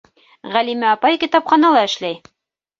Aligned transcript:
Ғәлимә 0.55 0.87
апай 0.95 1.21
китапханала 1.27 1.87
эшләй. 1.93 2.21